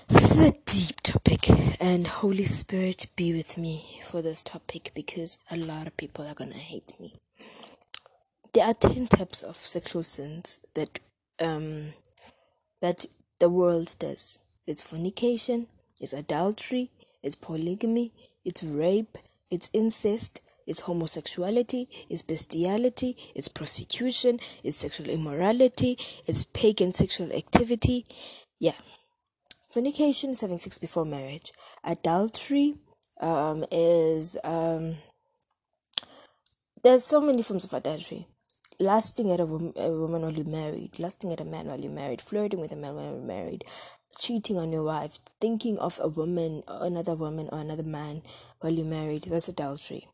This 0.08 0.38
is 0.38 0.48
a 0.50 0.52
deep 0.66 1.00
topic, 1.02 1.50
and 1.80 2.06
Holy 2.06 2.44
Spirit 2.44 3.06
be 3.16 3.32
with 3.32 3.58
me 3.58 3.82
for 4.02 4.22
this 4.22 4.40
topic 4.40 4.92
because 4.94 5.36
a 5.50 5.56
lot 5.56 5.88
of 5.88 5.96
people 5.96 6.24
are 6.24 6.34
gonna 6.34 6.54
hate 6.54 6.92
me. 7.00 7.14
There 8.54 8.64
are 8.64 8.74
ten 8.74 9.08
types 9.08 9.42
of 9.42 9.56
sexual 9.56 10.04
sins 10.04 10.60
that 10.74 11.00
um 11.40 11.92
that 12.80 13.04
the 13.40 13.48
world 13.48 13.96
does. 13.98 14.44
It's 14.68 14.88
fornication, 14.88 15.66
it's 16.00 16.12
adultery, 16.12 16.92
it's 17.24 17.34
polygamy, 17.34 18.12
it's 18.44 18.62
rape, 18.62 19.18
it's 19.50 19.70
incest, 19.72 20.40
it's 20.68 20.82
homosexuality, 20.82 21.88
it's 22.08 22.22
bestiality, 22.22 23.16
it's 23.34 23.48
prostitution, 23.48 24.38
it's 24.62 24.76
sexual 24.76 25.08
immorality, 25.08 25.98
it's 26.28 26.44
pagan 26.44 26.92
sexual 26.92 27.32
activity. 27.32 28.06
Yeah. 28.60 28.78
Fornication 29.76 30.30
is 30.30 30.40
having 30.40 30.56
sex 30.56 30.78
before 30.78 31.04
marriage. 31.04 31.52
Adultery 31.84 32.76
um, 33.20 33.62
is 33.70 34.38
um, 34.42 34.96
there's 36.82 37.04
so 37.04 37.20
many 37.20 37.42
forms 37.42 37.66
of 37.66 37.74
adultery. 37.74 38.26
Lusting 38.80 39.30
at 39.30 39.38
a, 39.38 39.44
wom- 39.44 39.74
a 39.76 39.90
woman 39.90 40.22
while 40.22 40.32
you're 40.32 40.46
married, 40.46 40.98
lusting 40.98 41.30
at 41.30 41.42
a 41.42 41.44
man 41.44 41.66
while 41.66 41.78
you're 41.78 41.92
married, 41.92 42.22
flirting 42.22 42.58
with 42.58 42.72
a 42.72 42.76
man 42.76 42.94
while 42.94 43.16
you're 43.16 43.20
married, 43.20 43.64
cheating 44.18 44.56
on 44.56 44.72
your 44.72 44.84
wife, 44.84 45.18
thinking 45.42 45.78
of 45.78 46.00
a 46.02 46.08
woman, 46.08 46.62
another 46.68 47.14
woman, 47.14 47.50
or 47.52 47.60
another 47.60 47.82
man 47.82 48.22
while 48.60 48.72
you're 48.72 48.86
married. 48.86 49.24
That's 49.24 49.50
adultery 49.50 50.08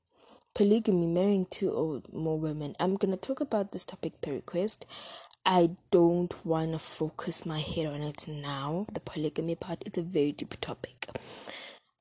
polygamy, 0.54 1.06
marrying 1.06 1.46
two 1.48 1.70
or 1.70 2.02
more 2.12 2.38
women. 2.38 2.74
I'm 2.78 2.96
gonna 2.96 3.16
talk 3.16 3.40
about 3.40 3.72
this 3.72 3.84
topic 3.84 4.20
per 4.20 4.32
request. 4.32 4.86
I 5.44 5.76
don't 5.90 6.34
want 6.46 6.72
to 6.72 6.78
focus 6.78 7.44
my 7.44 7.58
head 7.60 7.86
on 7.86 8.02
it 8.02 8.26
now. 8.28 8.86
The 8.92 9.00
polygamy 9.00 9.56
part 9.56 9.82
is 9.86 9.98
a 9.98 10.02
very 10.02 10.32
deep 10.32 10.54
topic. 10.60 11.06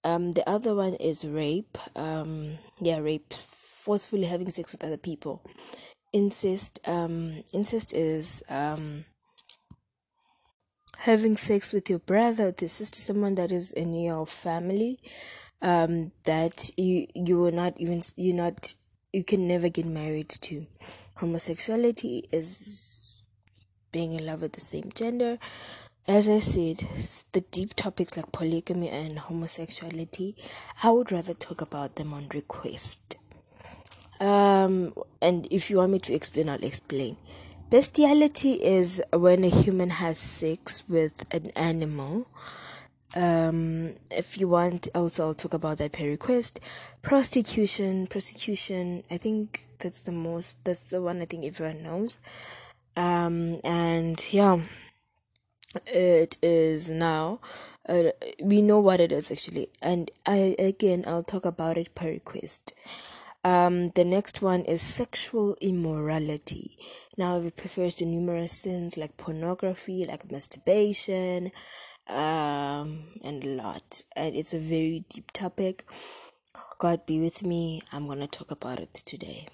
Um, 0.03 0.31
the 0.31 0.47
other 0.49 0.75
one 0.75 0.95
is 0.95 1.25
rape. 1.25 1.77
Um, 1.95 2.57
yeah, 2.81 2.99
rape, 2.99 3.33
forcefully 3.33 4.25
having 4.25 4.49
sex 4.49 4.73
with 4.73 4.83
other 4.83 4.97
people. 4.97 5.41
Incest. 6.13 6.79
Um, 6.87 7.43
incest 7.53 7.93
is 7.93 8.43
um 8.49 9.05
having 10.99 11.35
sex 11.35 11.73
with 11.73 11.89
your 11.89 11.99
brother, 11.99 12.47
or 12.47 12.51
the 12.51 12.67
sister, 12.67 12.99
someone 12.99 13.35
that 13.35 13.51
is 13.51 13.71
in 13.71 13.93
your 13.95 14.25
family 14.25 14.99
um, 15.61 16.11
that 16.25 16.69
you 16.77 17.07
you 17.15 17.43
are 17.45 17.51
not 17.51 17.73
even 17.79 18.01
you 18.17 18.33
not 18.33 18.73
you 19.13 19.23
can 19.23 19.47
never 19.47 19.69
get 19.69 19.85
married 19.85 20.29
to. 20.29 20.65
Homosexuality 21.17 22.27
is 22.31 23.00
being 23.91 24.13
in 24.13 24.25
love 24.25 24.41
with 24.41 24.53
the 24.53 24.61
same 24.61 24.91
gender. 24.93 25.37
As 26.07 26.27
I 26.27 26.39
said, 26.39 26.77
the 27.31 27.41
deep 27.51 27.75
topics 27.75 28.17
like 28.17 28.31
polygamy 28.31 28.89
and 28.89 29.19
homosexuality, 29.19 30.35
I 30.83 30.91
would 30.91 31.11
rather 31.11 31.33
talk 31.33 31.61
about 31.61 31.95
them 31.95 32.13
on 32.13 32.27
request. 32.33 33.17
Um, 34.19 34.93
and 35.21 35.47
if 35.51 35.69
you 35.69 35.77
want 35.77 35.91
me 35.91 35.99
to 35.99 36.13
explain, 36.13 36.49
I'll 36.49 36.63
explain. 36.63 37.17
Bestiality 37.69 38.53
is 38.53 39.01
when 39.13 39.43
a 39.43 39.49
human 39.49 39.91
has 39.91 40.17
sex 40.17 40.83
with 40.89 41.23
an 41.33 41.51
animal 41.55 42.27
um 43.15 43.93
if 44.09 44.39
you 44.39 44.47
want 44.47 44.87
also 44.95 45.25
i'll 45.27 45.33
talk 45.33 45.53
about 45.53 45.77
that 45.79 45.91
per 45.91 46.05
request 46.05 46.61
prostitution 47.01 48.07
prostitution 48.07 49.03
i 49.11 49.17
think 49.17 49.59
that's 49.79 50.01
the 50.01 50.11
most 50.13 50.63
that's 50.63 50.89
the 50.91 51.01
one 51.01 51.21
i 51.21 51.25
think 51.25 51.43
everyone 51.43 51.83
knows 51.83 52.21
um 52.95 53.59
and 53.63 54.25
yeah 54.31 54.59
it 55.87 56.37
is 56.41 56.89
now 56.89 57.39
uh, 57.87 58.03
we 58.41 58.61
know 58.61 58.79
what 58.79 58.99
it 58.99 59.11
is 59.11 59.31
actually 59.31 59.67
and 59.81 60.11
i 60.25 60.55
again 60.59 61.03
i'll 61.07 61.23
talk 61.23 61.45
about 61.45 61.77
it 61.77 61.93
per 61.95 62.07
request 62.07 62.73
um, 63.43 63.89
the 63.91 64.05
next 64.05 64.41
one 64.41 64.61
is 64.65 64.81
sexual 64.81 65.57
immorality. 65.61 66.77
Now, 67.17 67.39
it 67.39 67.59
refers 67.63 67.95
to 67.95 68.05
numerous 68.05 68.53
sins 68.53 68.97
like 68.97 69.17
pornography, 69.17 70.05
like 70.05 70.31
masturbation, 70.31 71.51
um, 72.07 73.03
and 73.23 73.43
a 73.43 73.47
lot. 73.47 74.03
And 74.15 74.35
it's 74.35 74.53
a 74.53 74.59
very 74.59 75.05
deep 75.09 75.31
topic. 75.31 75.85
God 76.77 77.05
be 77.07 77.19
with 77.19 77.43
me. 77.43 77.81
I'm 77.91 78.07
gonna 78.07 78.27
talk 78.27 78.51
about 78.51 78.79
it 78.79 78.93
today. 78.93 79.47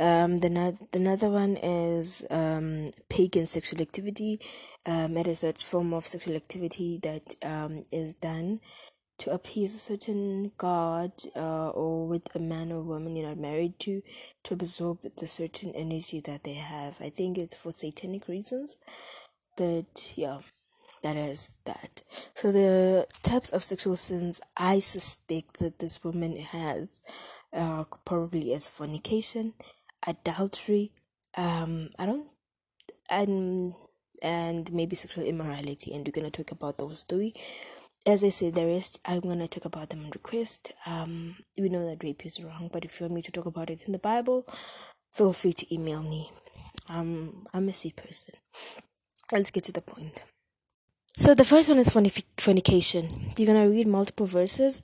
Um, 0.00 0.38
the 0.38 0.78
another 0.94 1.28
one 1.28 1.58
is 1.58 2.24
um, 2.30 2.90
pagan 3.10 3.44
sexual 3.46 3.82
activity. 3.82 4.40
Um, 4.86 5.18
it 5.18 5.26
is 5.26 5.42
that 5.42 5.60
form 5.60 5.92
of 5.92 6.06
sexual 6.06 6.36
activity 6.36 6.98
that 7.02 7.34
um, 7.42 7.82
is 7.92 8.14
done 8.14 8.60
to 9.18 9.30
appease 9.30 9.74
a 9.74 9.78
certain 9.78 10.52
god 10.56 11.12
uh, 11.36 11.68
or 11.68 12.08
with 12.08 12.34
a 12.34 12.38
man 12.38 12.72
or 12.72 12.80
woman 12.80 13.14
you're 13.14 13.28
not 13.28 13.36
married 13.36 13.78
to 13.80 14.00
to 14.44 14.54
absorb 14.54 15.02
the 15.02 15.26
certain 15.26 15.72
energy 15.74 16.20
that 16.24 16.44
they 16.44 16.54
have. 16.54 16.96
I 17.02 17.10
think 17.10 17.36
it's 17.36 17.62
for 17.62 17.70
satanic 17.70 18.26
reasons, 18.26 18.78
but 19.58 20.14
yeah 20.16 20.38
that 21.02 21.16
is 21.16 21.54
that. 21.64 22.02
So 22.34 22.52
the 22.52 23.06
types 23.22 23.50
of 23.50 23.62
sexual 23.62 23.96
sins 23.96 24.40
I 24.56 24.78
suspect 24.78 25.58
that 25.58 25.78
this 25.78 26.04
woman 26.04 26.36
has 26.36 27.00
uh, 27.52 27.84
probably 28.04 28.52
is 28.52 28.68
fornication, 28.68 29.54
adultery, 30.06 30.92
um, 31.36 31.90
I 31.98 32.06
don't, 32.06 32.26
and 33.10 33.74
and 34.22 34.72
maybe 34.72 34.96
sexual 34.96 35.24
immorality, 35.24 35.94
and 35.94 36.06
we're 36.06 36.12
gonna 36.12 36.30
talk 36.30 36.50
about 36.50 36.78
those 36.78 37.02
three. 37.02 37.34
As 38.06 38.24
I 38.24 38.30
said, 38.30 38.54
the 38.54 38.66
rest 38.66 39.00
I'm 39.04 39.20
gonna 39.20 39.48
talk 39.48 39.64
about 39.64 39.90
them 39.90 40.04
on 40.04 40.10
request. 40.10 40.72
Um, 40.86 41.36
we 41.58 41.68
know 41.68 41.86
that 41.86 42.02
rape 42.02 42.24
is 42.24 42.42
wrong, 42.42 42.70
but 42.72 42.84
if 42.84 42.98
you 42.98 43.04
want 43.04 43.14
me 43.14 43.22
to 43.22 43.32
talk 43.32 43.46
about 43.46 43.70
it 43.70 43.82
in 43.82 43.92
the 43.92 43.98
Bible, 43.98 44.46
feel 45.12 45.32
free 45.32 45.52
to 45.52 45.74
email 45.74 46.02
me. 46.02 46.28
Um, 46.88 47.46
I'm 47.52 47.68
a 47.68 47.72
sweet 47.72 47.96
person. 47.96 48.34
Let's 49.32 49.50
get 49.50 49.64
to 49.64 49.72
the 49.72 49.82
point. 49.82 50.24
So 51.16 51.34
the 51.34 51.44
first 51.44 51.68
one 51.68 51.78
is 51.78 51.90
fornication. 52.38 53.32
You're 53.36 53.46
gonna 53.46 53.68
read 53.68 53.86
multiple 53.86 54.26
verses. 54.26 54.82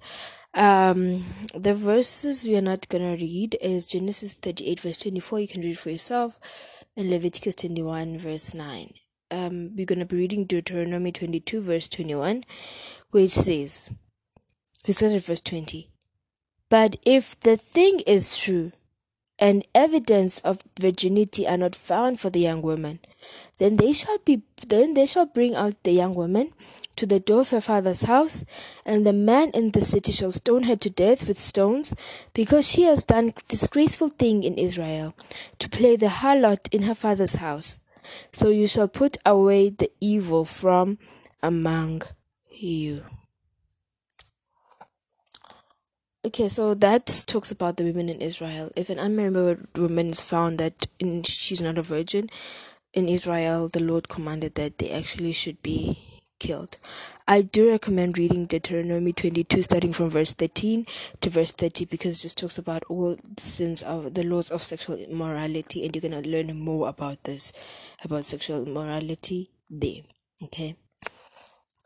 Um, 0.56 1.22
the 1.54 1.74
verses 1.74 2.46
we 2.48 2.56
are 2.56 2.62
not 2.62 2.88
gonna 2.88 3.14
read 3.14 3.58
is 3.60 3.86
Genesis 3.86 4.32
38 4.32 4.80
verse 4.80 4.96
24. 4.96 5.40
You 5.40 5.48
can 5.48 5.60
read 5.60 5.78
for 5.78 5.90
yourself, 5.90 6.38
and 6.96 7.10
Leviticus 7.10 7.56
21 7.56 8.18
verse 8.18 8.54
9. 8.54 8.94
Um, 9.30 9.76
we're 9.76 9.84
gonna 9.84 10.06
be 10.06 10.16
reading 10.16 10.46
Deuteronomy 10.46 11.12
22 11.12 11.60
verse 11.60 11.88
21, 11.88 12.42
which 13.10 13.32
says, 13.32 13.90
we 14.86 14.94
start 14.94 15.12
at 15.12 15.24
verse 15.24 15.42
20. 15.42 15.90
But 16.70 16.96
if 17.04 17.38
the 17.38 17.58
thing 17.58 18.00
is 18.06 18.38
true, 18.38 18.72
and 19.38 19.62
evidence 19.74 20.38
of 20.38 20.62
virginity 20.80 21.46
are 21.46 21.58
not 21.58 21.74
found 21.74 22.18
for 22.18 22.30
the 22.30 22.40
young 22.40 22.62
woman, 22.62 23.00
then 23.58 23.76
they 23.76 23.92
shall 23.92 24.16
be 24.24 24.40
then 24.66 24.94
they 24.94 25.04
shall 25.04 25.26
bring 25.26 25.54
out 25.54 25.82
the 25.82 25.92
young 25.92 26.14
woman 26.14 26.54
to 26.96 27.06
the 27.06 27.20
door 27.20 27.42
of 27.42 27.50
her 27.50 27.60
father's 27.60 28.02
house, 28.02 28.44
and 28.84 29.06
the 29.06 29.12
man 29.12 29.50
in 29.54 29.70
the 29.70 29.80
city 29.80 30.12
shall 30.12 30.32
stone 30.32 30.64
her 30.64 30.76
to 30.76 30.90
death 30.90 31.28
with 31.28 31.38
stones, 31.38 31.94
because 32.34 32.68
she 32.68 32.82
has 32.82 33.04
done 33.04 33.34
disgraceful 33.48 34.08
thing 34.08 34.42
in 34.42 34.54
Israel, 34.54 35.14
to 35.58 35.68
play 35.68 35.96
the 35.96 36.06
harlot 36.06 36.72
in 36.72 36.82
her 36.82 36.94
father's 36.94 37.36
house. 37.36 37.80
So 38.32 38.48
you 38.48 38.66
shall 38.66 38.88
put 38.88 39.16
away 39.24 39.70
the 39.70 39.90
evil 40.00 40.44
from 40.44 40.98
among 41.42 42.02
you. 42.50 43.04
Okay, 46.24 46.48
so 46.48 46.74
that 46.74 47.24
talks 47.28 47.52
about 47.52 47.76
the 47.76 47.84
women 47.84 48.08
in 48.08 48.20
Israel. 48.20 48.72
If 48.74 48.90
an 48.90 48.98
unmarried 48.98 49.58
woman 49.76 50.10
is 50.10 50.20
found 50.20 50.58
that 50.58 50.86
in, 50.98 51.22
she's 51.22 51.62
not 51.62 51.78
a 51.78 51.82
virgin 51.82 52.28
in 52.92 53.08
Israel, 53.08 53.68
the 53.68 53.84
Lord 53.84 54.08
commanded 54.08 54.56
that 54.56 54.78
they 54.78 54.90
actually 54.90 55.30
should 55.30 55.62
be 55.62 55.98
killed. 56.38 56.78
I 57.26 57.42
do 57.42 57.70
recommend 57.70 58.18
reading 58.18 58.46
Deuteronomy 58.46 59.12
22, 59.12 59.62
starting 59.62 59.92
from 59.92 60.10
verse 60.10 60.32
13 60.32 60.86
to 61.20 61.30
verse 61.30 61.52
30, 61.52 61.86
because 61.86 62.18
it 62.18 62.22
just 62.22 62.38
talks 62.38 62.58
about 62.58 62.84
all 62.88 63.16
sins 63.38 63.82
of 63.82 64.14
the 64.14 64.24
laws 64.24 64.50
of 64.50 64.62
sexual 64.62 64.96
immorality, 64.96 65.84
and 65.84 65.94
you're 65.94 66.08
gonna 66.08 66.26
learn 66.26 66.58
more 66.58 66.88
about 66.88 67.24
this, 67.24 67.52
about 68.04 68.24
sexual 68.24 68.66
immorality 68.66 69.50
there. 69.70 70.02
Okay. 70.42 70.76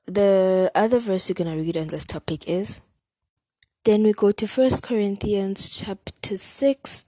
The 0.07 0.71
other 0.75 0.99
verse 0.99 1.29
you're 1.29 1.35
gonna 1.35 1.57
read 1.57 1.77
on 1.77 1.89
this 1.89 2.05
topic 2.05 2.49
is 2.49 2.81
then 3.85 4.03
we 4.03 4.13
go 4.13 4.33
to 4.33 4.47
First 4.47 4.83
Corinthians 4.83 5.71
chapter 5.71 6.37
6 6.37 7.05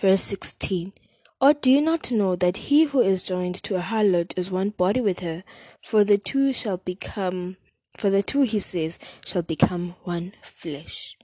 verse 0.00 0.22
16. 0.22 0.92
Or 1.42 1.54
do 1.54 1.72
you 1.72 1.80
not 1.80 2.12
know 2.12 2.36
that 2.36 2.56
he 2.56 2.84
who 2.84 3.00
is 3.00 3.24
joined 3.24 3.56
to 3.64 3.74
a 3.74 3.80
harlot 3.80 4.32
is 4.38 4.48
one 4.48 4.70
body 4.70 5.00
with 5.00 5.20
her? 5.20 5.42
For 5.82 6.04
the 6.04 6.16
two 6.16 6.52
shall 6.52 6.76
become, 6.76 7.56
for 7.98 8.10
the 8.10 8.22
two, 8.22 8.42
he 8.42 8.60
says, 8.60 9.00
shall 9.26 9.42
become 9.42 9.96
one 10.04 10.34
flesh. 10.40 11.16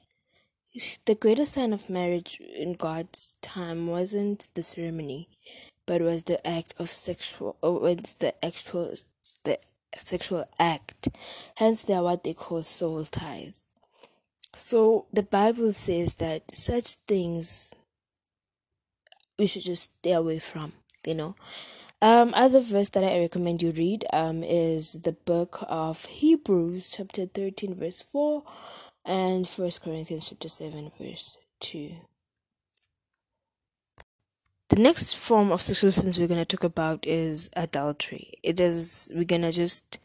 the 1.04 1.14
greatest 1.14 1.52
sign 1.52 1.72
of 1.72 1.88
marriage 1.88 2.40
in 2.40 2.72
God's 2.72 3.34
time 3.42 3.86
wasn't 3.86 4.48
the 4.54 4.64
ceremony, 4.64 5.28
but 5.86 6.02
was 6.02 6.24
the 6.24 6.44
act 6.44 6.74
of 6.80 6.88
sexual, 6.88 7.56
or 7.62 7.94
the 7.94 8.34
actual, 8.44 8.92
the 9.44 9.56
sexual 9.94 10.46
act. 10.58 11.10
Hence, 11.58 11.82
they 11.82 11.94
are 11.94 12.02
what 12.02 12.24
they 12.24 12.34
call 12.34 12.64
soul 12.64 13.04
ties. 13.04 13.66
So 14.52 15.06
the 15.12 15.22
Bible 15.22 15.72
says 15.72 16.16
that 16.16 16.56
such 16.56 16.94
things 17.06 17.72
we 19.38 19.46
should 19.46 19.62
just 19.62 19.92
stay 19.98 20.12
away 20.12 20.38
from, 20.38 20.72
you 21.06 21.14
know. 21.14 21.36
Um, 22.00 22.32
other 22.34 22.60
verse 22.60 22.90
that 22.90 23.04
I 23.04 23.18
recommend 23.18 23.62
you 23.62 23.72
read 23.72 24.04
um 24.12 24.44
is 24.44 24.92
the 24.92 25.12
book 25.12 25.64
of 25.68 26.04
Hebrews, 26.06 26.90
chapter 26.96 27.26
thirteen, 27.26 27.74
verse 27.74 28.00
four, 28.00 28.44
and 29.04 29.48
First 29.48 29.82
Corinthians, 29.82 30.28
chapter 30.28 30.48
seven, 30.48 30.92
verse 31.00 31.36
two. 31.60 31.92
The 34.68 34.76
next 34.76 35.16
form 35.16 35.50
of 35.50 35.62
sexual 35.62 35.92
sins 35.92 36.18
we're 36.18 36.28
gonna 36.28 36.44
talk 36.44 36.62
about 36.62 37.06
is 37.06 37.50
adultery. 37.56 38.34
It 38.42 38.60
is 38.60 39.10
we're 39.12 39.24
gonna 39.24 39.50
just 39.50 39.98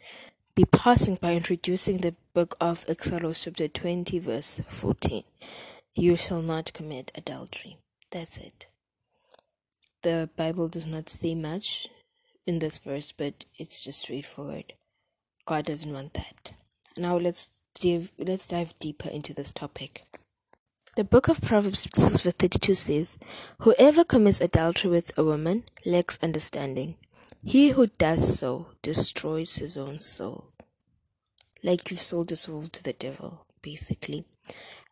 be 0.56 0.66
passing 0.66 1.18
by 1.22 1.36
introducing 1.36 1.98
the 2.00 2.16
book 2.34 2.56
of 2.60 2.86
Exodus, 2.88 3.44
chapter 3.44 3.68
twenty, 3.68 4.18
verse 4.18 4.62
fourteen. 4.68 5.26
You 5.94 6.16
shall 6.16 6.42
not 6.42 6.74
commit 6.74 7.12
adultery. 7.16 7.78
That's 8.10 8.38
it 8.38 8.68
the 10.04 10.30
Bible 10.36 10.68
does 10.68 10.86
not 10.86 11.10
say 11.10 11.34
much 11.34 11.88
in 12.46 12.60
this 12.60 12.78
verse, 12.78 13.12
but 13.12 13.46
it's 13.58 13.84
just 13.84 14.02
straightforward. 14.02 14.74
God 15.46 15.66
doesn't 15.66 15.92
want 15.92 16.14
that. 16.14 16.54
Now 16.98 17.18
let's 17.18 17.50
dive 17.82 18.12
let's 18.20 18.48
dive 18.48 18.78
deeper 18.80 19.10
into 19.10 19.34
this 19.34 19.52
topic. 19.52 20.04
The 20.96 21.04
book 21.04 21.28
of 21.28 21.42
Proverbs 21.42 21.88
6 21.92 22.22
verse 22.22 22.36
32 22.36 22.76
says, 22.76 23.18
Whoever 23.60 24.04
commits 24.04 24.42
adultery 24.42 24.92
with 24.92 25.18
a 25.18 25.24
woman 25.24 25.64
lacks 25.86 26.20
understanding. 26.22 26.96
He 27.44 27.70
who 27.70 27.88
does 27.88 28.40
so 28.40 28.68
destroys 28.82 29.56
his 29.56 29.76
own 29.76 30.00
soul. 30.00 30.46
Like 31.64 31.90
you've 31.90 32.00
sold 32.00 32.30
your 32.30 32.38
soul 32.38 32.64
to 32.64 32.84
the 32.84 32.94
devil, 32.94 33.46
basically. 33.62 34.26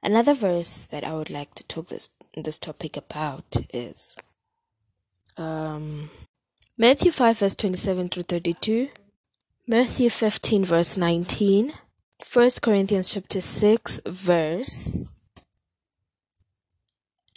Another 0.01 0.33
verse 0.33 0.85
that 0.87 1.03
I 1.03 1.13
would 1.13 1.29
like 1.29 1.53
to 1.55 1.63
talk 1.65 1.87
this 1.87 2.09
this 2.35 2.57
topic 2.57 2.97
about 2.97 3.57
is 3.73 4.17
um, 5.37 6.09
Matthew 6.77 7.11
5, 7.11 7.39
verse 7.39 7.55
27 7.55 8.09
through 8.09 8.23
32, 8.23 8.89
Matthew 9.67 10.09
15, 10.09 10.65
verse 10.65 10.97
19, 10.97 11.71
1 12.33 12.49
Corinthians 12.61 13.13
chapter 13.13 13.41
6, 13.41 14.01
verse 14.05 15.27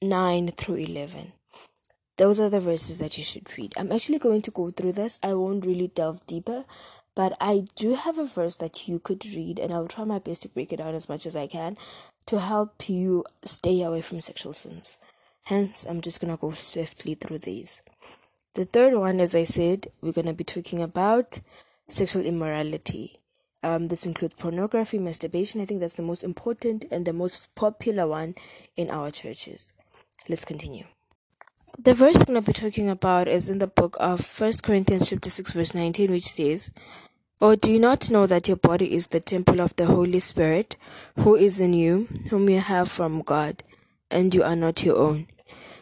9 0.03 0.49
through 0.49 0.77
11. 0.77 1.33
Those 2.17 2.39
are 2.39 2.51
the 2.51 2.61
verses 2.61 2.99
that 2.99 3.19
you 3.19 3.25
should 3.25 3.59
read. 3.59 3.75
I'm 3.77 3.91
actually 3.91 4.19
going 4.19 4.43
to 4.43 4.51
go 4.51 4.71
through 4.71 4.93
this. 4.93 5.19
I 5.23 5.35
won't 5.35 5.67
really 5.67 5.89
delve 5.89 6.25
deeper, 6.27 6.65
but 7.15 7.37
I 7.41 7.65
do 7.77 7.95
have 7.95 8.19
a 8.19 8.25
verse 8.25 8.55
that 8.57 8.87
you 8.87 8.99
could 8.99 9.25
read, 9.35 9.59
and 9.59 9.73
I'll 9.73 9.89
try 9.89 10.05
my 10.05 10.19
best 10.19 10.43
to 10.43 10.49
break 10.49 10.73
it 10.73 10.77
down 10.77 10.95
as 10.95 11.09
much 11.09 11.27
as 11.27 11.37
I 11.37 11.47
can 11.47 11.77
to 12.27 12.39
help 12.39 12.89
you 12.89 13.25
stay 13.45 13.83
away 13.83 14.01
from 14.01 14.21
sexual 14.21 14.53
sins. 14.53 14.97
Hence, 15.45 15.87
I'm 15.87 16.01
just 16.01 16.21
gonna 16.21 16.39
go 16.39 16.53
swiftly 16.53 17.15
through 17.15 17.39
these. 17.39 17.83
The 18.55 18.65
third 18.65 18.95
one, 18.95 19.21
as 19.21 19.35
I 19.35 19.45
said, 19.45 19.89
we're 20.01 20.13
gonna 20.13 20.33
be 20.33 20.45
talking 20.45 20.81
about 20.81 21.41
sexual 21.87 22.25
immorality. 22.25 23.17
Um, 23.63 23.89
this 23.89 24.07
includes 24.07 24.35
pornography, 24.35 24.99
masturbation. 24.99 25.61
I 25.61 25.65
think 25.65 25.81
that's 25.81 25.95
the 25.95 26.03
most 26.03 26.25
important 26.25 26.85
and 26.91 27.05
the 27.05 27.13
most 27.13 27.55
popular 27.55 28.07
one 28.07 28.35
in 28.77 28.91
our 28.91 29.11
churches. 29.11 29.73
Let's 30.29 30.45
continue. 30.45 30.85
The 31.83 31.93
verse 31.93 32.17
I'm 32.17 32.27
going 32.27 32.41
to 32.43 32.47
be 32.47 32.53
talking 32.53 32.89
about 32.89 33.27
is 33.27 33.49
in 33.49 33.59
the 33.59 33.67
book 33.67 33.97
of 33.99 34.21
First 34.21 34.63
Corinthians 34.63 35.11
chapter 35.11 35.29
6 35.29 35.53
verse 35.53 35.75
19 35.75 36.11
which 36.11 36.25
says, 36.25 36.71
Or 37.41 37.57
do 37.57 37.73
you 37.73 37.79
not 37.79 38.11
know 38.11 38.27
that 38.27 38.49
your 38.49 38.57
body 38.57 38.95
is 38.95 39.09
the 39.09 39.21
temple 39.21 39.61
of 39.61 39.75
the 39.77 39.87
Holy 39.87 40.21
Spirit 40.21 40.77
who 41.19 41.35
is 41.35 41.59
in 41.59 41.75
you, 41.75 42.07
whom 42.31 42.49
you 42.49 42.61
have 42.61 42.91
from 42.91 43.23
God, 43.23 43.63
and 44.11 44.35
you 44.35 44.43
are 44.43 44.57
not 44.57 44.85
your 44.85 44.97
own? 44.99 45.27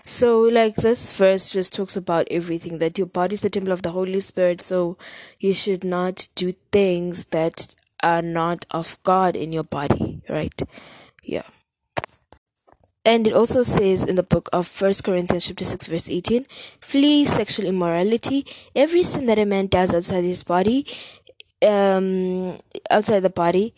So, 0.04 0.40
like 0.40 0.74
this 0.74 1.16
verse 1.16 1.52
just 1.52 1.74
talks 1.74 1.96
about 1.96 2.26
everything 2.30 2.78
that 2.78 2.98
your 2.98 3.06
body 3.06 3.34
is 3.34 3.40
the 3.40 3.50
temple 3.50 3.72
of 3.72 3.82
the 3.82 3.92
Holy 3.92 4.18
Spirit, 4.20 4.60
so 4.60 4.98
you 5.38 5.54
should 5.54 5.84
not 5.84 6.26
do 6.34 6.52
things 6.72 7.26
that 7.26 7.74
are 8.02 8.22
not 8.22 8.66
of 8.72 8.98
God 9.04 9.36
in 9.36 9.52
your 9.52 9.62
body, 9.64 10.22
right? 10.28 10.60
Yeah. 11.22 11.44
And 13.04 13.26
it 13.26 13.32
also 13.32 13.62
says 13.62 14.06
in 14.06 14.14
the 14.14 14.22
book 14.22 14.48
of 14.52 14.66
First 14.66 15.02
Corinthians 15.02 15.46
chapter 15.46 15.64
6 15.64 15.86
verse 15.88 16.08
18, 16.08 16.46
flee 16.80 17.24
sexual 17.24 17.66
immorality. 17.66 18.46
Every 18.76 19.02
sin 19.02 19.26
that 19.26 19.38
a 19.38 19.44
man 19.44 19.66
does 19.66 19.92
outside 19.92 20.22
his 20.22 20.44
body, 20.44 20.86
um, 21.66 22.58
outside 22.90 23.20
the 23.20 23.30
body, 23.30 23.74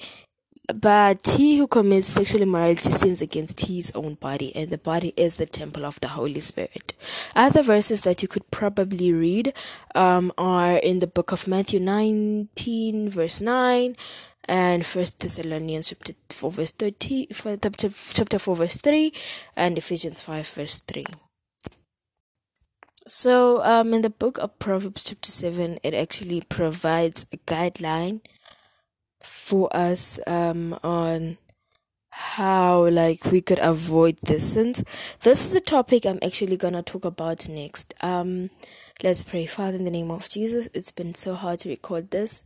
but 0.72 1.27
he 1.37 1.59
who 1.59 1.66
commits 1.66 2.09
sexual 2.09 2.42
immorality 2.42 2.90
sins 2.90 3.20
against 3.20 3.61
his 3.61 3.92
own 3.94 4.14
body, 4.14 4.55
and 4.57 4.70
the 4.70 4.79
body 4.79 5.12
is 5.16 5.37
the 5.37 5.46
temple 5.46 5.85
of 5.85 6.00
the 6.00 6.09
Holy 6.09 6.40
Spirit. 6.40 6.94
Other 7.37 7.62
verses 7.62 8.00
that 8.03 8.22
you 8.22 8.29
could 8.29 8.50
probably 8.50 9.12
read 9.12 9.53
um, 9.94 10.33
are 10.38 10.77
in 10.77 11.00
the 11.00 11.07
book 11.07 11.33
of 11.33 11.46
Matthew 11.46 11.81
19, 11.81 13.11
verse 13.11 13.40
9, 13.40 13.94
and 14.46 14.87
First 14.87 15.20
Thessalonians 15.20 15.90
chapter 15.90 16.14
4, 16.31 16.50
verse 16.50 16.70
30, 16.70 17.29
chapter 18.14 18.38
4, 18.38 18.57
verse 18.57 18.77
3, 18.77 19.12
and 19.57 19.77
Ephesians 19.77 20.20
5, 20.22 20.48
verse 20.48 20.79
3. 20.79 21.05
So, 23.07 23.62
um, 23.62 23.92
in 23.92 24.00
the 24.00 24.09
book 24.09 24.38
of 24.38 24.59
Proverbs, 24.59 25.05
chapter 25.05 25.31
7, 25.31 25.79
it 25.83 25.92
actually 25.92 26.40
provides 26.40 27.27
a 27.35 27.37
guideline 27.37 28.22
for 29.25 29.75
us 29.75 30.21
um, 30.27 30.79
on 30.85 31.39
how 32.17 32.87
like 32.91 33.25
we 33.33 33.41
could 33.41 33.59
avoid 33.59 34.17
this. 34.23 34.53
Since 34.53 34.85
this 35.23 35.51
is 35.51 35.57
a 35.57 35.61
topic 35.61 36.07
i'm 36.07 36.21
actually 36.23 36.57
gonna 36.57 36.83
talk 36.83 37.05
about 37.05 37.49
next. 37.49 37.93
Um 38.05 38.51
let's 39.03 39.25
pray. 39.25 39.47
Father 39.47 39.79
in 39.79 39.85
the 39.85 39.91
name 39.91 40.13
of 40.13 40.29
jesus 40.31 40.69
it's 40.75 40.93
been 40.93 41.15
so 41.15 41.35
hard 41.35 41.59
to 41.61 41.69
record 41.69 42.13
this 42.13 42.45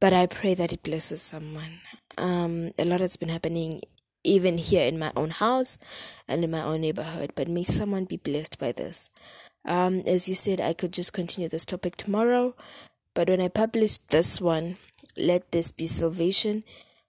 but 0.00 0.14
i 0.14 0.24
pray 0.24 0.54
that 0.54 0.72
it 0.72 0.82
blesses 0.82 1.20
someone. 1.20 1.80
Um 2.16 2.70
a 2.78 2.86
lot 2.86 3.00
has 3.00 3.18
been 3.18 3.28
happening 3.28 3.82
even 4.24 4.56
here 4.56 4.86
in 4.86 4.98
my 4.98 5.12
own 5.14 5.28
house 5.28 5.78
and 6.26 6.42
in 6.42 6.50
my 6.50 6.62
own 6.62 6.80
neighborhood 6.80 7.32
but 7.36 7.48
may 7.48 7.64
someone 7.64 8.06
be 8.06 8.16
blessed 8.16 8.58
by 8.58 8.72
this. 8.72 9.10
Um 9.66 10.00
as 10.06 10.26
you 10.26 10.34
said 10.34 10.58
i 10.58 10.72
could 10.72 10.94
just 10.94 11.12
continue 11.12 11.50
this 11.50 11.66
topic 11.66 11.96
tomorrow 11.96 12.54
but 13.14 13.28
when 13.28 13.42
i 13.42 13.48
publish 13.48 13.98
this 14.08 14.40
one 14.40 14.76
let 15.16 15.52
this 15.52 15.72
be 15.72 15.86
salvation 15.86 16.64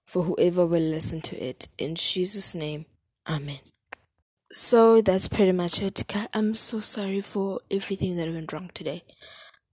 for 0.06 0.24
whoever 0.24 0.66
will 0.66 0.82
listen 0.82 1.22
to 1.22 1.36
it. 1.38 1.68
In 1.78 1.96
Jesus' 1.96 2.54
name, 2.54 2.86
Amen. 3.30 3.60
So 4.52 5.02
that's 5.02 5.28
pretty 5.28 5.52
much 5.52 5.82
it. 5.82 6.04
I'm 6.34 6.54
so 6.56 6.80
sorry 6.80 7.22
for 7.22 7.60
everything 7.70 8.18
that 8.18 8.28
went 8.28 8.52
wrong 8.52 8.70
today. 8.74 9.04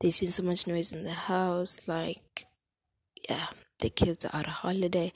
There's 0.01 0.19
been 0.19 0.29
so 0.29 0.43
much 0.43 0.67
noise 0.67 0.93
in 0.93 1.03
the 1.03 1.11
house. 1.11 1.89
Like, 1.89 2.45
yeah, 3.29 3.47
the 3.81 3.91
kids 3.91 4.25
are 4.27 4.37
out 4.37 4.47
of 4.47 4.53
holiday. 4.53 5.13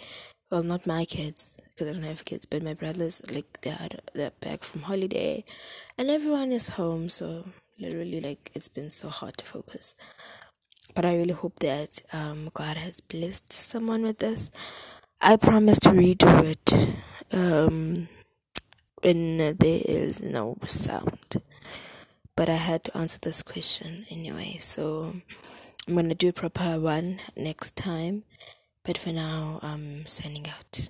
Well, 0.51 0.63
not 0.63 0.87
my 0.87 1.05
kids 1.05 1.57
because 1.69 1.89
I 1.89 1.93
don't 1.93 2.03
have 2.03 2.25
kids, 2.25 2.47
but 2.47 2.63
my 2.63 2.75
brothers, 2.75 3.23
like, 3.33 3.61
they're 3.63 3.89
they're 4.15 4.33
back 4.41 4.65
from 4.65 4.83
holiday, 4.83 5.45
and 5.97 6.11
everyone 6.11 6.53
is 6.53 6.69
home. 6.69 7.09
So 7.09 7.47
literally, 7.79 8.21
like, 8.21 8.51
it's 8.55 8.69
been 8.69 8.91
so 8.91 9.09
hard 9.09 9.37
to 9.39 9.45
focus 9.45 9.95
but 10.95 11.05
I 11.05 11.17
really 11.17 11.33
hope 11.33 11.59
that 11.61 12.01
um, 12.13 12.51
God 12.55 12.77
has 12.77 13.01
blessed 13.01 13.53
someone 13.53 14.03
with 14.03 14.19
this. 14.19 14.51
I 15.21 15.37
promise 15.37 15.79
to 15.81 15.91
redo 15.91 16.45
it 16.45 16.97
um, 17.33 18.09
when 19.03 19.39
there 19.39 19.83
is 19.85 20.23
no 20.23 20.57
sound. 20.67 21.37
But 22.35 22.49
I 22.49 22.55
had 22.55 22.85
to 22.85 22.97
answer 22.97 23.19
this 23.21 23.43
question 23.43 24.07
anyway, 24.11 24.57
so 24.59 25.15
I'm 25.87 25.95
gonna 25.95 26.15
do 26.15 26.31
a 26.31 26.33
proper 26.33 26.81
one 26.81 27.21
next 27.37 27.77
time. 27.77 28.25
But 28.85 28.99
for 28.99 29.11
now, 29.11 29.61
I'm 29.63 30.07
signing 30.07 30.47
out. 30.49 30.89